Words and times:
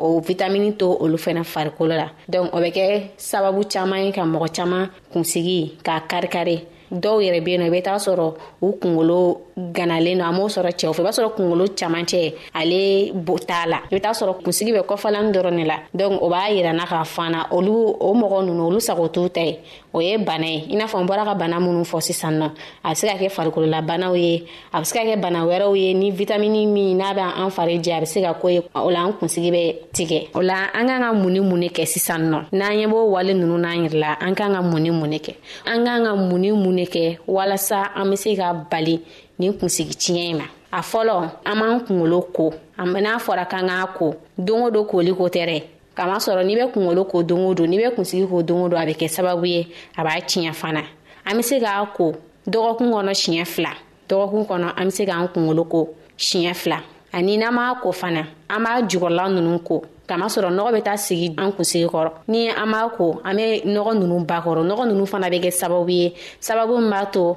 o 0.00 0.18
vitamini 0.20 0.72
to 0.74 0.92
olu 0.98 1.16
fɛnɛ 1.16 1.44
farikolo 1.44 1.94
la 1.96 2.08
donc 2.28 2.48
o 2.54 2.58
bɛ 2.58 2.70
kɛ 2.76 3.02
sababu 3.16 3.62
caaman 3.72 4.04
ye 4.06 4.12
ka 4.12 4.22
mɔgɔ 4.22 4.48
caaman 4.56 4.88
kunsigi 5.12 5.74
k'a 5.84 6.00
karikari 6.08 6.64
dɔw 6.90 7.20
yɛrɛ 7.20 7.44
be 7.44 7.50
yen 7.52 7.60
nɔ 7.60 7.66
i 7.66 7.70
be 7.70 7.82
t'a 7.82 7.96
sɔrɔ 7.96 8.34
u 8.62 8.72
kungolo 8.80 9.42
ganalen 9.76 10.18
do 10.18 10.24
an 10.24 10.34
b'o 10.34 10.48
sɔrɔ 10.48 10.70
cɛw 10.80 10.92
fɛ 10.96 11.00
i 11.00 11.04
b'a 11.04 11.12
sɔrɔ 11.18 11.34
kungolo 11.36 11.66
camacɛ 11.76 12.34
ale 12.54 13.12
t'a 13.46 13.66
la 13.68 13.78
i 13.84 13.88
be 13.92 14.00
t'a 14.00 14.10
sɔrɔ 14.12 14.42
kunsigi 14.42 14.72
bɛ 14.72 14.82
kɔfalani 14.88 15.30
dɔrɔn 15.34 15.52
ne 15.54 15.64
la 15.66 15.76
donk 15.94 16.22
o 16.22 16.28
b'a 16.30 16.48
yirana 16.56 16.86
k'a 16.86 17.04
fana 17.04 17.46
olu 17.50 17.72
o 18.00 18.14
mɔgɔ 18.14 18.46
nunu 18.46 18.68
olu 18.70 18.80
sago 18.80 19.06
t'u 19.08 19.28
ta 19.28 19.40
ye 19.42 19.58
o 19.92 20.00
ye 20.00 20.16
bana 20.18 20.46
ye 20.46 20.62
i 20.70 20.76
n'a 20.76 20.86
fɔ 20.86 21.02
n 21.02 21.06
bɔra 21.06 21.24
ka 21.26 21.34
bana 21.34 21.58
minnu 21.58 21.82
fɔ 21.84 21.98
sisan 22.00 22.34
nɔ 22.38 22.46
a 22.84 22.90
bɛ 22.92 22.94
se 22.98 23.04
ka 23.08 23.14
kɛ 23.20 23.28
farikololabanaw 23.30 24.14
ye 24.24 24.46
a 24.72 24.78
bɛ 24.80 24.84
se 24.86 24.94
ka 24.96 25.02
kɛ 25.08 25.20
bana 25.20 25.40
wɛrɛw 25.44 25.72
ye 25.76 25.94
ni 25.94 26.10
vitamini 26.10 26.66
min 26.66 26.94
n'a 26.98 27.10
bɛ 27.14 27.22
an 27.38 27.50
fari 27.50 27.76
jɛ 27.82 27.94
a 27.94 28.00
bɛ 28.02 28.06
se 28.06 28.20
ka 28.22 28.34
ko 28.34 28.48
ye 28.48 28.60
o 28.74 28.90
la 28.90 29.04
an 29.04 29.12
kunsigi 29.14 29.50
bɛ 29.50 29.76
tigɛ 29.92 30.28
o 30.34 30.40
la 30.40 30.70
an 30.72 30.86
kan 30.86 31.00
ka 31.00 31.12
mun 31.12 31.30
ni 31.32 31.40
mun 31.40 31.60
ne 31.60 31.68
kɛ 31.68 31.86
sisan 31.86 32.30
nɔ 32.30 32.44
n'an 32.52 32.72
ɲɛ 32.72 32.86
b'o 32.88 33.10
wale 33.10 33.34
ninnu 33.34 33.58
n'an 33.58 33.86
yɛrɛ 33.88 33.98
la 34.00 34.16
an 34.20 34.34
kan 34.34 34.52
ka 34.54 34.62
mun 34.62 34.78
ni 34.82 34.90
mun 34.90 35.08
ne 35.10 35.18
kɛ 35.18 35.34
an 35.66 35.84
kan 35.84 36.04
ka 36.04 36.14
mun 36.14 36.38
ni 36.40 36.50
mun 36.52 36.72
ne 36.74 36.84
kɛ 36.86 37.18
walasa 37.28 37.90
an 37.94 38.06
bɛ 38.10 38.16
se 38.18 38.36
ka 38.36 38.52
bali 38.70 39.00
nin 39.38 39.52
kunsigi 39.54 39.94
tiɲɛ 39.94 40.30
in 40.30 40.38
ma 40.38 40.44
a 40.72 40.80
fɔlɔ 40.80 41.30
an 41.46 41.54
b'an 41.58 41.80
kunkolo 41.86 42.28
ko 42.32 42.52
n'a 42.78 43.16
fɔra 43.18 43.46
k'an 43.50 43.68
k'a 43.68 43.94
ko 43.98 44.14
don 44.38 44.62
o 44.66 44.70
don 44.70 44.84
koli 44.86 45.12
ko 45.12 45.24
tɛ 45.28 45.46
dɛ 45.48 45.62
kamasɔrɔ 45.94 46.42
n'i 46.46 46.54
bɛ 46.58 46.64
kungolo 46.72 47.04
ko 47.04 47.22
don 47.22 47.40
o 47.48 47.54
don 47.54 47.66
n'i 47.66 47.78
bɛ 47.78 47.94
kunsigi 47.94 48.26
ko 48.26 48.42
don 48.42 48.62
o 48.64 48.68
don 48.68 48.78
a 48.80 48.86
bɛ 48.86 48.94
kɛ 48.94 49.08
sababu 49.16 49.46
ye 49.46 49.68
a 49.96 50.02
b'a 50.04 50.20
tiɲɛ 50.20 50.52
fana 50.54 50.82
an 51.26 51.36
bɛ 51.36 51.42
se 51.44 51.58
k'a 51.60 51.86
ko 51.94 52.14
dɔgɔkun 52.46 52.90
kɔnɔ 52.94 53.12
siɲɛ 53.22 53.44
fila 53.46 53.72
dɔgɔkun 54.08 54.46
kɔnɔ 54.48 54.72
an 54.76 54.86
bɛ 54.86 54.90
se 54.92 55.04
k'an 55.06 55.28
kungolo 55.32 55.64
ko 55.70 55.94
siɲɛ 56.18 56.54
fila 56.56 56.78
ani 57.12 57.36
n'an 57.36 57.54
m'a 57.54 57.80
ko 57.82 57.92
fana 57.92 58.24
an 58.48 58.62
b'a 58.64 58.82
jukɔrɔla 58.88 59.24
ninnu 59.34 59.58
ko 59.64 59.82
kamasɔrɔ 60.08 60.50
nɔgɔ 60.58 60.70
bɛ 60.76 60.82
taa 60.84 60.96
sigi 60.96 61.34
an 61.38 61.52
kunsigi 61.52 61.86
kɔrɔ 61.88 62.12
ni 62.28 62.48
an 62.48 62.70
b'a 62.70 62.88
ko 62.96 63.20
an 63.24 63.36
bɛ 63.36 63.64
nɔgɔ 63.64 63.94
ninnu 63.98 64.24
bakɔrɔ 64.26 64.62
nɔgɔ 64.70 64.88
ninnu 64.90 65.06
fana 65.08 65.26
bɛ 65.28 65.40
kɛ 65.42 65.50
sababu 65.62 65.90
ye 65.90 66.14
sababu 66.40 66.78
min 66.80 66.88
b'a 66.90 67.10
to 67.12 67.36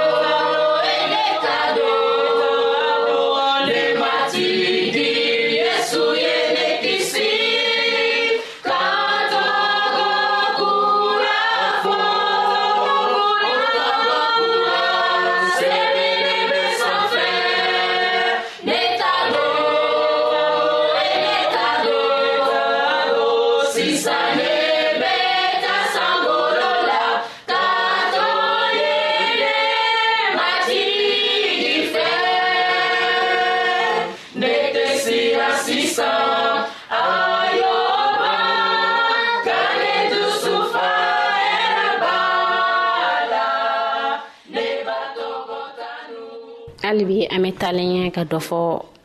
hali 46.91 47.05
bi 47.05 47.19
an 47.33 47.39
bɛ 47.43 47.51
taalen 47.61 47.89
ɲɛ 48.03 48.11
ka 48.15 48.21
dɔ 48.31 48.39
fɔ 48.49 48.59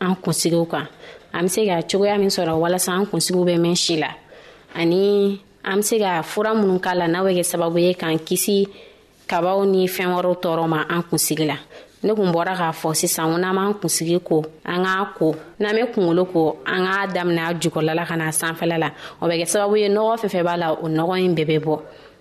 an 0.05 0.15
kunsigiw 0.23 0.65
kan 0.71 0.87
an 1.37 1.41
be 1.43 1.47
se 1.53 1.61
ka 1.69 1.75
cogoya 1.89 2.17
min 2.19 2.27
sɔrɔ 2.37 2.53
walasa 2.63 2.91
an 2.99 3.05
kunsigiw 3.11 3.43
bɛ 3.47 3.55
mɛn 3.65 3.75
si 3.83 3.95
la 4.01 4.09
ani 4.75 5.39
an 5.63 5.77
be 5.77 5.83
se 5.87 5.95
ka 6.03 6.21
fura 6.21 6.51
minnu 6.53 6.79
k'a 6.85 6.93
la 6.99 7.07
n'a 7.07 7.19
bɛ 7.23 7.31
kɛ 7.39 7.43
sababu 7.51 7.77
ye 7.79 7.93
k'an 7.93 8.17
kisi 8.27 8.67
kabaw 9.31 9.63
ni 9.71 9.87
fɛɛn 9.87 10.11
wɔrɔw 10.17 10.35
tɔɔrɔ 10.43 10.67
ma 10.67 10.83
an 10.89 11.03
kunsigi 11.03 11.45
la 11.47 11.55
ne 12.03 12.11
kun 12.13 12.29
bɔra 12.35 12.53
k'a 12.59 12.71
fɔ 12.81 12.89
sisan 13.01 13.31
ko 13.31 13.37
n'an 13.37 13.55
b'an 13.55 13.73
kunsigi 13.79 14.19
ko 14.29 14.43
an 14.65 14.83
k'a 14.83 15.13
ko 15.17 15.35
n'an 15.59 15.71
be 15.75 15.81
kungolo 15.93 16.23
ko 16.33 16.57
an 16.65 16.81
k'a 16.87 17.07
daminɛ 17.15 17.41
a 17.49 17.53
jukɔrɔla 17.61 18.05
ka 18.07 18.15
na 18.17 18.27
sanfɛla 18.41 18.77
la 18.83 18.89
o 19.21 19.25
bɛ 19.27 19.35
kɛ 19.41 19.45
sababu 19.53 19.77
ye 19.79 19.87
nɔgɔ 19.87 20.27
fɛn 20.27 20.43
b'a 20.47 20.57
la 20.59 20.67
o 20.73 20.87
nɔgɔ 20.97 21.15
ɲi 21.23 21.35
bɛɛ 21.49 21.59
bɛ 21.63 21.63
bɔ 21.65 21.79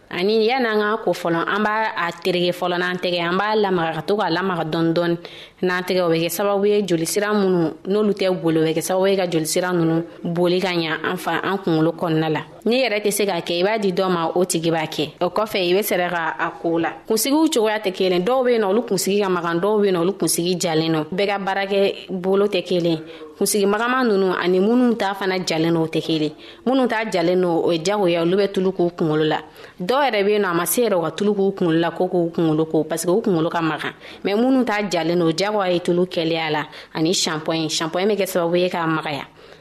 ani 0.08 0.44
yan'an 0.46 0.78
k'an 0.80 0.98
ko 1.04 1.12
fɔlɔ 1.12 1.40
an 1.54 1.62
b'a 1.64 2.06
a 2.06 2.10
terege 2.22 2.52
fɔlɔ 2.52 2.78
n'an 2.78 2.96
tɛgɛ 3.02 3.20
an 3.20 3.36
b'a 3.36 3.56
lamaga 3.56 3.92
ka 3.96 4.00
to 4.02 4.16
k'a 4.16 4.30
lamaga 4.30 4.64
dɔɔni 4.70 4.92
dɔɔni 4.94 5.18
n'an 5.62 5.82
tɛgɛ 5.82 6.00
o 6.06 6.10
bɛ 6.10 6.18
kɛ 6.22 6.28
sababu 6.30 6.66
ye 6.68 6.82
jolisira 6.86 7.28
minnu 7.34 7.74
n'olu 7.86 8.12
tɛ 8.12 8.40
boli 8.42 8.58
o 8.58 8.62
bɛ 8.64 8.74
kɛ 8.74 8.82
sababu 8.88 9.06
ye 9.10 9.16
ka 9.16 9.24
jolisira 9.28 9.70
ninnu 9.72 10.04
boli 10.34 10.60
ka 10.60 10.68
ɲa 10.70 10.98
an 11.10 11.16
fa 11.16 11.40
an 11.42 11.58
kunkolo 11.58 11.92
kɔnɔna 11.92 12.28
la 12.32 12.40
n'i 12.66 12.82
yɛrɛ 12.82 12.98
tɛ 13.00 13.10
se 13.10 13.24
k'a 13.26 13.40
kɛ 13.46 13.52
i 13.60 13.62
b'a 13.62 13.78
di 13.78 13.92
dɔ 13.92 14.08
ma 14.10 14.26
o 14.34 14.42
tigi 14.44 14.70
b'a 14.74 14.82
kɛ 14.90 15.10
o 15.22 15.26
kɔfɛ 15.30 15.58
i 15.70 15.74
be 15.74 15.80
sɛrɛ 15.86 16.08
ka 16.14 16.22
a 16.46 16.50
koo 16.50 16.78
la 16.80 16.90
kunsigiw 17.06 17.46
cogoya 17.54 17.78
tɛ 17.78 17.92
kelen 17.94 18.24
dɔw 18.26 18.44
be 18.44 18.58
nɔ 18.58 18.64
olu 18.72 18.82
kunsigi 18.82 19.20
ka 19.22 19.28
magan 19.28 19.60
dɔw 19.60 19.80
be 19.82 19.88
nɔ 19.94 19.98
olu 20.02 20.12
kunsigi 20.18 20.58
jalen 20.58 20.90
nɔ 20.92 21.04
bɛɛ 21.14 21.26
ka 21.28 21.38
baarakɛ 21.46 21.94
bolo 22.10 22.46
tɛ 22.46 22.64
kelen 22.66 22.98
kunsigi 23.38 23.66
magama 23.66 24.02
nunu 24.02 24.34
ani 24.34 24.58
minnu 24.58 24.96
ta 24.98 25.14
fana 25.14 25.38
jalen 25.46 25.74
no 25.74 25.84
o 25.84 25.86
tɛ 25.86 26.02
kelen 26.06 26.32
minnu 26.66 26.88
ta 26.88 27.04
jalen 27.08 27.36
no 27.38 27.48
o 27.66 27.70
ye 27.70 27.78
jagoya 27.84 28.22
olu 28.26 28.36
bɛ 28.36 28.52
tulu 28.52 28.72
k'u 28.72 28.90
kungolo 28.98 29.22
la 29.28 29.38
dɔw 29.80 30.02
yɛrɛ 30.10 30.24
be 30.26 30.36
nɔ 30.42 30.50
a 30.50 30.54
ma 30.54 30.64
se 30.66 30.82
yɛrɛ 30.88 30.98
u 30.98 31.02
ka 31.04 31.10
tulu 31.12 31.34
k'u 31.34 31.52
kungolo 31.54 31.78
la 31.80 31.90
ko 31.92 32.08
k'u 32.08 32.32
kungolo 32.34 32.66
ko 32.72 32.82
parsike 32.82 33.10
u 33.10 33.22
kungolo 33.22 33.48
ka 33.48 33.60
magan 33.62 33.92
mɛn 34.24 34.36
minnu 34.42 34.64
ta 34.66 34.82
jalen 34.90 35.18
no 35.20 35.30
jagoya 35.30 35.70
ye 35.72 35.78
tulu 35.78 36.04
kɛlɛya 36.06 36.50
la 36.50 36.66
ani 36.94 37.12
shanpɔɲi 37.12 37.68
shanpɔɲi 37.78 38.06
bɛ 38.10 38.16
kɛ 38.18 38.26
sababu 38.26 38.56
ye 38.58 38.68
k'a 38.68 38.86
magaya 38.96 39.24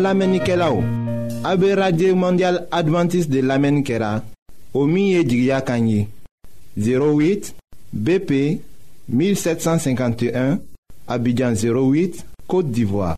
an 0.00 0.02
lamenike 0.06 0.56
la 0.56 0.70
ou 0.72 0.82
abe 1.44 1.68
radye 1.76 2.12
mondial 2.14 2.66
adventis 2.70 3.28
de 3.28 3.40
lamenikera 3.40 4.22
o 4.74 4.86
miye 4.86 5.22
jigya 5.28 5.60
kanyi 5.60 6.08
08 6.78 7.52
BP 7.92 8.60
1751 9.12 10.56
abidjan 11.08 11.52
08 11.54 12.22
kote 12.46 12.70
divwa 12.72 13.10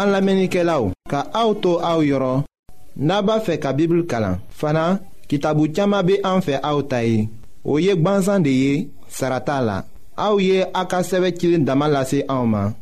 an 0.00 0.08
lamenike 0.14 0.64
la 0.64 0.80
ou 0.80 0.94
ka 1.10 1.26
auto 1.34 1.76
a 1.84 1.96
ou 1.98 2.04
yoro 2.08 2.44
naba 2.96 3.40
fe 3.40 3.58
ka 3.60 3.72
bibil 3.72 4.06
kalan 4.06 4.40
fana 4.48 4.88
ki 5.28 5.38
tabu 5.44 5.68
chama 5.74 6.02
be 6.02 6.20
an 6.24 6.40
fe 6.40 6.56
a 6.56 6.72
ou 6.76 6.82
tayi 6.88 7.28
ou 7.64 7.78
yek 7.78 8.00
banzan 8.00 8.40
de 8.44 8.52
ye 8.62 8.72
sarata 9.08 9.60
la 9.60 9.82
Aouye 10.16 10.46
ye 10.58 10.66
a 10.72 10.86
ka 10.86 11.02
sɛbɛ 11.02 12.24
Auma 12.28 12.72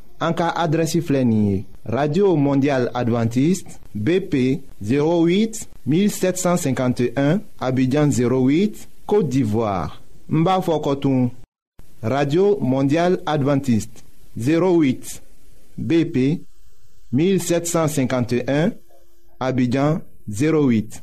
radio 1.85 2.37
mondial 2.37 2.89
adventiste 2.95 3.77
bp 3.95 4.61
08 4.83 5.67
1751 5.85 7.41
abidjan 7.59 8.09
08 8.09 8.89
côte 9.07 9.29
d'ivoire 9.29 10.01
Mbafokotoum. 10.29 11.31
radio 12.03 12.57
Mondiale 12.61 13.17
adventiste 13.27 14.05
08 14.37 15.23
bp 15.79 16.41
1751 17.13 18.71
abidjan 19.41 20.01
08 20.29 21.03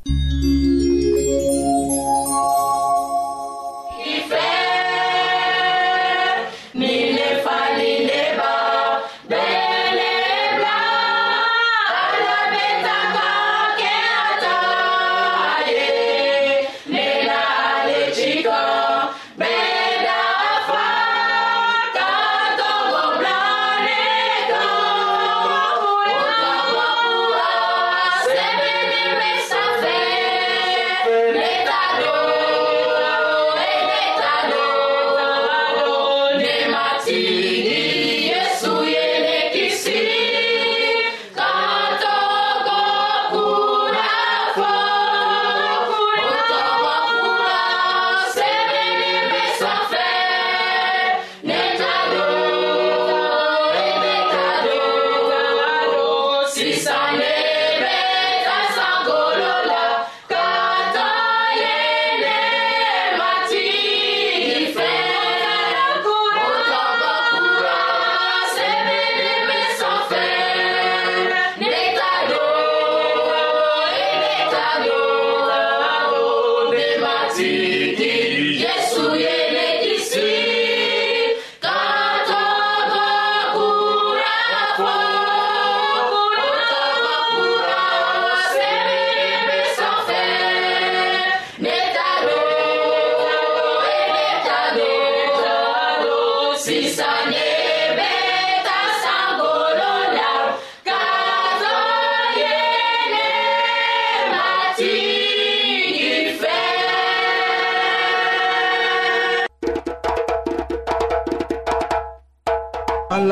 see. 37.10 37.49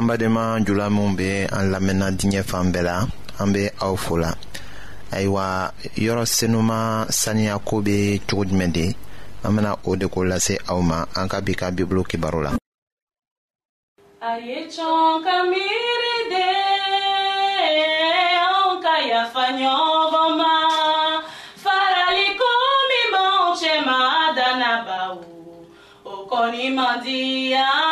Mbade 0.00 0.28
man 0.28 0.64
jula 0.64 0.88
moun 0.90 1.16
be 1.16 1.42
an 1.50 1.70
la 1.72 1.80
mena 1.80 2.10
dine 2.12 2.42
fan 2.44 2.70
be 2.72 2.82
la 2.82 3.04
An 3.40 3.52
be 3.52 3.64
aw 3.82 3.96
fola 3.96 4.30
Aywa 5.10 5.72
yoro 5.96 6.24
senouman 6.26 7.06
sani 7.10 7.48
akoube 7.48 8.20
choud 8.30 8.52
mende 8.52 8.94
An 9.44 9.52
mena 9.54 9.74
ou 9.88 9.96
dekou 9.96 10.22
la 10.24 10.38
se 10.38 10.58
awman 10.70 11.06
An 11.18 11.28
ka 11.28 11.40
bika 11.40 11.70
biblo 11.74 12.04
ki 12.04 12.16
barou 12.16 12.42
la 12.46 12.52
Ayye 14.22 14.68
chon 14.70 15.18
kamire 15.26 16.16
de 16.30 16.46
An 18.46 18.78
kaya 18.84 19.26
fanyo 19.34 19.76
voman 20.14 21.22
Farali 21.64 22.26
komi 22.38 23.02
moun 23.14 23.56
chema 23.58 24.00
danaba 24.36 25.18
ou 25.18 25.24
Okoni 26.14 26.70
mandi 26.70 27.50
ya 27.52 27.87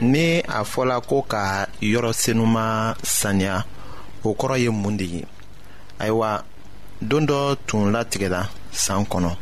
ni 0.00 0.40
a 0.40 0.64
fɔla 0.64 1.00
ko 1.08 1.22
ka 1.32 1.66
yɔrɔ 1.92 2.12
senuman 2.22 2.94
saniya 3.04 3.64
o 4.24 4.28
kɔrɔ 4.38 4.56
ye 4.64 4.70
mun 4.70 4.96
de 4.96 5.04
ye 5.04 5.26
ayiwa 6.00 6.44
don 7.02 7.24
dɔ 7.28 7.56
tun 7.68 7.92
latigɛla 7.94 8.48
san 8.72 9.04
kɔnɔ 9.04 9.36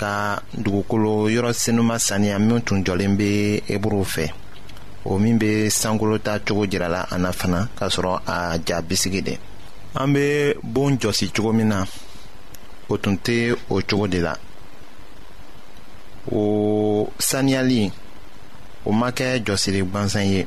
ka 0.00 0.40
dugukolo 0.64 1.12
yɔrɔ 1.34 1.50
senuma 1.62 1.96
saniya 2.06 2.36
min 2.46 2.58
tun 2.66 2.78
jɔlen 2.86 3.12
bɛ 3.18 3.30
eburu 3.74 4.02
fɛ 4.14 4.26
o 5.10 5.18
min 5.22 5.36
bɛ 5.40 5.50
sankolota 5.80 6.32
cogo 6.46 6.64
jirala 6.70 7.00
a 7.10 7.16
na 7.22 7.30
fana 7.38 7.60
k'a 7.78 7.86
sɔrɔ 7.94 8.14
a 8.34 8.56
ja 8.68 8.76
bisigi 8.88 9.20
de 9.28 9.32
an 10.00 10.08
bɛ 10.14 10.26
bon 10.74 10.92
jɔsi 11.02 11.26
cogo 11.36 11.52
min 11.58 11.68
na 11.68 11.84
o 12.88 12.94
tun 13.02 13.16
tɛ 13.24 13.36
o 13.68 13.82
cogo 13.88 14.06
de 14.12 14.20
la 14.26 14.34
o 16.32 16.42
saniyali 17.28 17.92
o 18.88 18.92
ma 19.00 19.10
kɛ 19.18 19.28
jɔsiri 19.46 19.82
gbansan 19.90 20.26
ye 20.34 20.40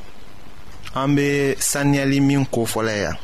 an 0.95 1.09
bɛ 1.17 1.55
saniyali 1.71 2.19
min 2.29 2.43
kofɔla 2.55 2.95
yan 3.03 3.17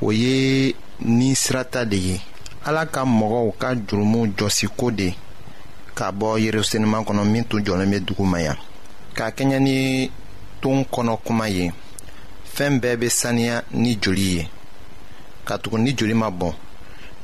o 0.00 0.10
ye 0.10 0.74
ni 1.00 1.34
sirata 1.34 1.84
de 1.84 1.96
ye 2.08 2.16
ala 2.68 2.82
ka 2.92 3.02
mɔgɔw 3.18 3.46
ka 3.60 3.68
jurumu 3.86 4.20
jɔsiko 4.38 4.86
de 4.98 5.08
ka 5.98 6.06
bɔ 6.18 6.28
yerusalema 6.44 6.98
kɔnɔ 7.06 7.22
min 7.32 7.44
tun 7.48 7.60
jɔlen 7.66 7.90
bɛ 7.92 7.98
dugu 8.06 8.24
ma 8.32 8.38
yan 8.46 8.56
k'a 9.16 9.26
kɛɲɛ 9.36 9.58
ni 9.66 9.76
ton 10.62 10.78
kɔnɔ 10.94 11.14
kuma 11.26 11.46
ye 11.56 11.64
fɛn 12.54 12.72
bɛɛ 12.82 12.94
bɛ 13.00 13.08
saniya 13.20 13.56
ni 13.82 13.92
joli 14.02 14.28
ye 14.36 14.48
ka 15.46 15.54
tugu 15.62 15.78
ni 15.78 15.92
joli 15.98 16.14
ma 16.14 16.28
bɔn 16.40 16.52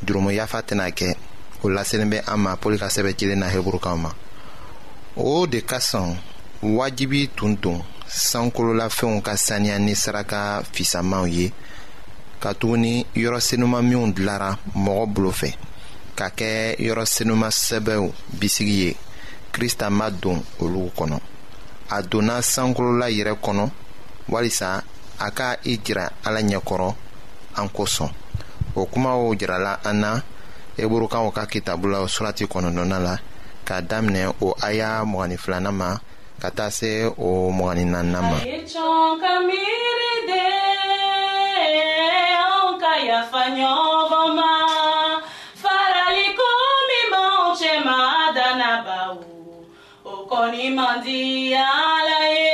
jurumu 0.05 0.31
yafa 0.39 0.59
tɛna 0.69 0.87
kɛ 0.99 1.15
o 1.63 1.69
laselen 1.69 2.09
bɛ 2.13 2.19
an 2.33 2.39
ma 2.41 2.53
pɔli 2.63 2.79
ka 2.81 2.87
sɛbɛn 2.89 3.15
cilen 3.19 3.39
na 3.39 3.49
heburukaw 3.49 3.97
ma 3.99 4.11
o 5.17 5.47
de 5.47 5.61
ka 5.61 5.77
sɔn 5.79 6.17
wajibi 6.63 7.29
tun 7.37 7.55
don 7.61 7.83
sankololafɛnw 8.09 9.21
ka 9.23 9.33
saniya 9.37 9.79
ni 9.79 9.95
saraka 9.95 10.63
fisamanw 10.73 11.27
ye 11.33 11.53
katuguni 12.45 12.95
yɔrɔ 13.23 13.39
senuman 13.47 13.81
minw 13.89 14.07
dilara 14.17 14.51
mɔgɔ 14.85 15.05
bolo 15.15 15.31
fɛ 15.41 15.49
ka 16.19 16.27
kɛ 16.39 16.51
yɔrɔ 16.87 17.05
senuman 17.15 17.51
sɛbɛw 17.65 18.03
bisigi 18.39 18.77
ye 18.85 18.91
krista 19.55 19.87
ma 19.99 20.07
don 20.21 20.39
olu 20.63 20.83
kɔnɔ 20.99 21.19
a 21.91 21.99
donna 22.11 22.37
sankolola 22.53 23.07
yɛrɛ 23.19 23.33
kɔnɔ 23.45 23.67
walisa 24.33 24.85
a 25.27 25.31
ka 25.31 25.49
i 25.71 25.79
jira 25.85 26.07
ala 26.27 26.41
ɲɛkɔrɔ 26.49 26.91
an 27.61 27.69
kosɔn 27.77 28.11
o 28.77 28.85
kumaw 28.93 29.35
jirala 29.41 29.73
an 29.87 30.01
na 30.01 30.21
eburukaw 30.77 31.31
ka 31.35 31.43
kitabu 31.53 31.87
la 31.93 31.99
surati 32.17 32.45
kɔnɔnɔna 32.53 32.99
la 33.07 33.17
k'a 33.67 33.81
daminɛ 33.91 34.35
o 34.43 34.55
aya 34.63 35.03
mɔgɔnin 35.13 35.39
filanan 35.45 35.75
ma 35.75 35.97
ka 36.41 36.51
taa 36.51 36.69
se 36.71 37.07
o 37.07 37.49
mɔgɔnin 37.59 37.89
naaninan 37.89 38.23
ma. 38.23 38.37
ya 43.03 43.27
fanyo 43.33 43.75
voma 44.07 45.23
farali 45.63 46.27
komi 46.39 47.01
monche 47.11 47.75
madana 47.87 48.73
o 49.11 49.67
okoni 50.11 50.71
mandi 50.77 51.55
alaye 51.55 52.47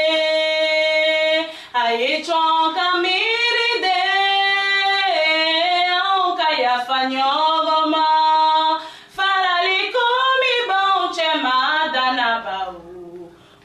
aye 1.82 2.22
chonka 2.24 2.86
miride 3.02 4.00
onka 6.08 6.48
ya 6.62 6.78
fanyo 6.88 7.32
voma 7.68 8.06
farali 9.16 9.92
komi 9.96 10.54
monche 10.70 11.28
madana 11.44 12.28
bau 12.44 12.82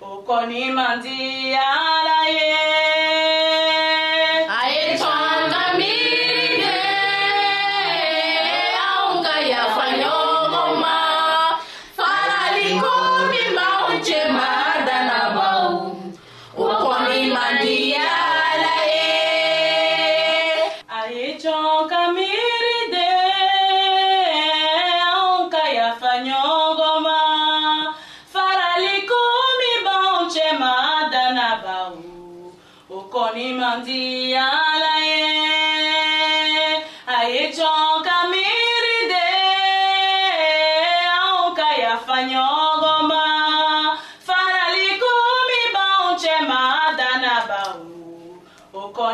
okoni 0.02 0.66
mandi 0.74 1.35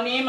ni 0.01 0.25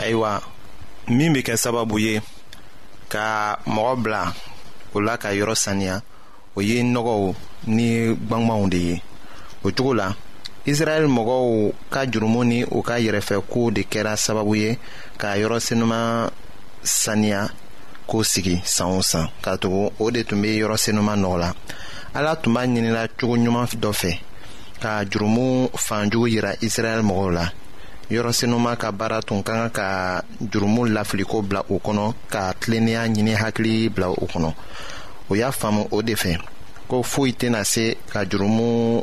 ayiwa 0.00 0.42
min 1.08 1.32
be 1.32 1.40
kɛ 1.46 1.54
sababu 1.62 1.96
ye 1.98 2.20
ka 3.12 3.26
mɔgɔ 3.74 3.94
bila 4.02 4.22
o 4.94 4.98
la 5.06 5.14
ka 5.22 5.28
yɔrɔ 5.38 5.54
saniya 5.64 5.96
o 6.56 6.62
ye 6.68 6.76
nɔgɔw 6.92 7.20
ni 7.74 7.88
gwangwaw 8.28 8.62
de 8.72 8.78
ye 8.88 8.96
o 9.64 9.72
cogo 9.72 9.94
la 9.94 10.14
israɛl 10.66 11.06
mɔgɔw 11.08 11.72
ka 11.92 12.00
jurumu 12.12 12.40
ni 12.44 12.58
u 12.64 12.78
ka 12.88 12.94
yɛrɛfɛkow 13.04 13.70
de 13.74 13.82
kɛra 13.92 14.12
sababu 14.16 14.54
ye 14.56 14.78
k'a 15.18 15.38
yɔrɔ 15.40 15.58
senuman 15.60 16.30
saniya 16.82 17.48
k'o 18.08 18.22
sigi 18.24 18.60
san 18.64 18.86
o 18.92 19.00
san 19.00 19.28
ka 19.40 19.56
tugu 19.56 19.90
o 19.98 20.10
de 20.10 20.22
tun 20.24 20.42
bɛ 20.42 20.48
yɔrɔ 20.60 20.76
senuman 20.78 21.16
nɔgɔ 21.20 21.38
la 21.40 21.50
ala 22.14 22.36
tun 22.36 22.52
b'a 22.54 22.62
ɲinila 22.66 23.08
cogo 23.18 23.36
ɲuman 23.36 23.66
dɔ 23.76 23.92
fɛ 23.92 24.18
ka 24.82 25.02
jurumu 25.10 25.68
fanjugu 25.76 26.26
yira 26.32 26.56
israɛl 26.60 27.02
mɔgɔw 27.02 27.30
la 27.34 27.48
yɔrɔ 28.10 28.32
senuman 28.32 28.76
ka 28.76 28.90
baara 28.92 29.22
tun 29.22 29.42
ka 29.42 29.52
kan 29.70 29.70
ka 29.70 30.22
jurumu 30.42 30.84
lafiliko 30.88 31.40
bila 31.48 31.60
o 31.70 31.78
kɔnɔ 31.78 32.12
ka 32.30 32.52
tilennenya 32.60 33.04
ɲini 33.08 33.34
hakili 33.36 33.88
bila 33.94 34.10
o 34.10 34.26
kɔnɔ 34.26 34.52
o 35.30 35.34
y'a 35.34 35.50
faamu 35.52 35.88
o 35.92 36.02
de 36.02 36.14
fɛ 36.14 36.38
ko 36.88 37.02
foyi 37.02 37.32
tɛna 37.32 37.64
se 37.66 37.96
ka 38.12 38.24
jurumu 38.26 39.02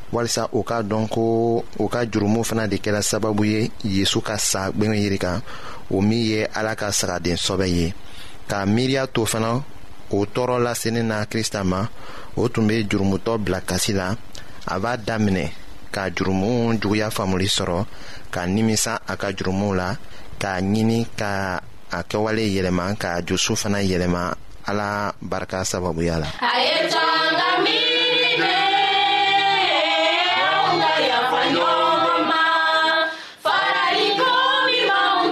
walisa 0.11 0.47
u 0.51 0.61
k'a 0.67 0.81
dɔn 0.83 1.07
ko 1.13 1.21
u 1.79 1.85
ka 1.93 2.01
jurumu 2.11 2.41
fana 2.47 2.65
de 2.71 2.75
kɛra 2.83 3.01
sababu 3.09 3.43
ye 3.51 3.59
yezu 3.95 4.19
ka 4.27 4.35
sa 4.49 4.61
gwɛngɛ 4.75 4.95
yiri 5.03 5.17
kan 5.23 5.39
o 5.93 6.01
min 6.07 6.21
ye 6.29 6.41
ala 6.57 6.73
ka 6.79 6.87
sagaden 6.99 7.35
sɔbɛ 7.45 7.67
ye 7.77 7.87
k'a 8.49 8.61
miiriya 8.73 9.03
to 9.13 9.21
fana 9.31 9.51
o 10.15 10.25
tɔɔrɔ 10.35 10.57
lasenin 10.65 11.07
na 11.11 11.25
krista 11.31 11.63
ma 11.63 11.81
o 12.35 12.47
tun 12.49 12.67
be 12.67 12.83
jurumutɔ 12.83 13.33
bila 13.43 13.61
kasi 13.61 13.93
la 13.93 14.13
a 14.67 14.79
b'a 14.79 14.97
daminɛ 14.97 15.47
ka 15.95 16.09
jurumu 16.11 16.73
juguya 16.79 17.07
faamuli 17.09 17.47
sɔrɔ 17.47 17.85
ka 18.31 18.41
nimisa 18.47 18.99
a 19.07 19.15
ka 19.17 19.27
jurumuw 19.31 19.73
la 19.77 19.95
k'a 20.39 20.59
ɲini 20.71 21.05
ka 21.19 21.59
a 21.91 22.03
kɛwale 22.03 22.43
yɛlɛma 22.55 22.95
ka 22.99 23.21
fana 23.55 23.79
yɛlɛma 23.81 24.33
ala 24.67 25.13
barika 25.21 25.63
sababuya 25.63 26.19
la 26.19 26.27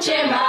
Yeah. 0.09 0.48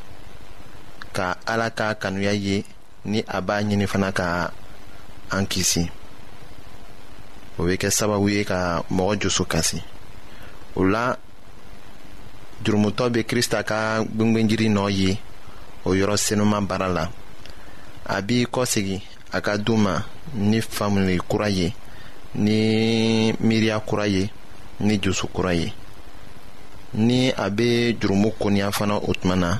ka 1.13 1.35
ala 1.45 1.69
ka 1.75 1.93
kanuya 1.99 2.31
ye 2.33 2.63
ni 3.05 3.19
a 3.27 3.37
b'a 3.45 3.55
ɲini 3.67 3.85
fana 3.91 4.09
ka 4.17 4.51
an 5.35 5.45
kisi 5.51 5.83
o 7.59 7.63
be 7.67 7.73
kɛ 7.81 7.89
sababu 7.97 8.27
ye 8.33 8.43
ka 8.49 8.59
mɔgɔ 8.95 9.13
jusu 9.21 9.43
kasi 9.51 9.77
o 10.75 10.81
la 10.93 11.15
jurumutɔ 12.63 13.05
be 13.13 13.21
krista 13.29 13.59
ka 13.69 13.79
gwengwenjiri 14.15 14.67
nɔɔ 14.75 14.89
ye 14.99 15.11
o 15.87 15.95
yɔrɔ 15.99 16.15
senuma 16.25 16.61
baara 16.67 16.87
la 16.89 17.03
a 18.15 18.21
b'i 18.27 18.45
kɔsegi 18.53 18.97
a 19.31 19.41
ka 19.41 19.57
du 19.57 19.75
ma 19.77 20.03
ni 20.33 20.61
famili 20.61 21.17
kura 21.29 21.49
ye 21.49 21.73
ni 22.35 23.33
miiriya 23.39 23.79
kura 23.85 24.05
ye 24.07 24.29
ni 24.79 24.97
joso 24.99 25.27
kura 25.27 25.53
ye 25.53 25.73
ni 26.93 27.29
a 27.31 27.49
be 27.49 27.93
jurumu 27.99 28.31
koniya 28.39 28.71
fana 28.71 28.95
o 28.97 29.13
tuma 29.13 29.35
na 29.35 29.59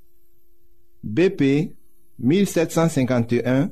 BP 1.03 1.73
1751, 2.19 3.69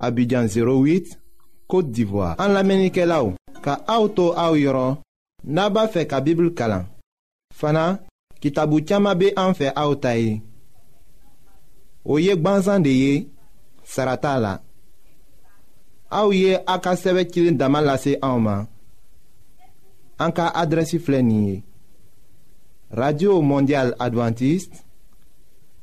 Abidjan 0.00 0.46
08, 0.46 1.16
Kote 1.70 1.90
d'Ivoire 1.92 2.34
An 2.40 2.48
la 2.54 2.64
menike 2.66 3.04
la 3.06 3.20
ou 3.22 3.34
Ka 3.62 3.76
aoutou 3.86 4.32
aou 4.34 4.58
yoron 4.58 4.96
Naba 5.44 5.84
fe 5.92 6.02
ka 6.10 6.18
Bibli 6.24 6.50
kalan 6.58 6.88
Fana, 7.54 8.00
ki 8.42 8.50
tabou 8.56 8.82
tiyama 8.82 9.12
be 9.14 9.28
an 9.38 9.54
fe 9.54 9.70
aoutaye 9.76 10.40
Ou 12.04 12.18
yek 12.22 12.42
banzan 12.42 12.82
de 12.82 12.90
ye 12.96 13.14
Sarata 13.86 14.32
la 14.42 14.56
Aou 16.10 16.34
ye 16.34 16.58
a 16.66 16.80
ka 16.82 16.96
seve 16.98 17.28
kilin 17.30 17.60
daman 17.60 17.86
lase 17.86 18.16
aouman 18.22 18.66
An 20.20 20.34
ka 20.34 20.50
adresi 20.50 20.98
flenye 20.98 21.60
Radio 22.90 23.38
Mondial 23.46 23.94
Adventiste 24.02 24.82